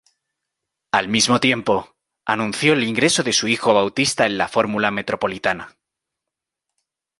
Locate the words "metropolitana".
4.89-5.77